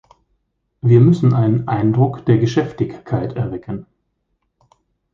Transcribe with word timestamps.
Wir 0.81 0.99
müssen 0.99 1.35
einen 1.35 1.67
Eindruck 1.67 2.25
der 2.25 2.39
Geschäftigkeit 2.39 3.33
erwecken. 3.35 3.85